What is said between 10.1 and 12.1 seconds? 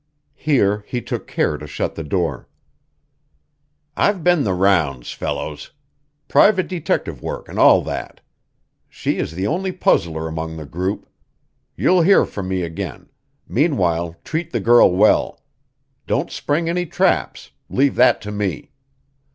among the group. You'll